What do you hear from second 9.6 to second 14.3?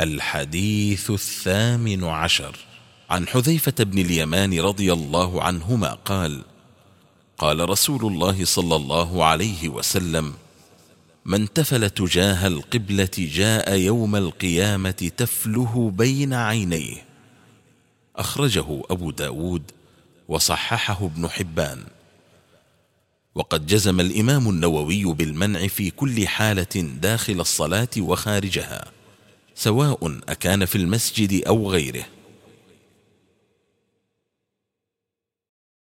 وسلم من تفل تجاه القبلة جاء يوم